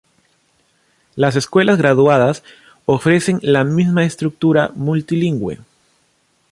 Las 1.15 1.35
escuelas 1.35 1.77
graduadas 1.77 2.41
ofrecen 2.87 3.37
la 3.43 3.63
misma 3.63 4.03
estructura 4.03 4.71
multilingüe. 4.73 5.59